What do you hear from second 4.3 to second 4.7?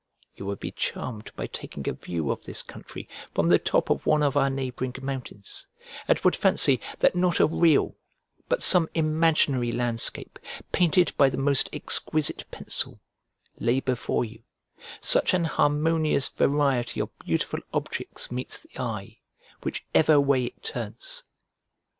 our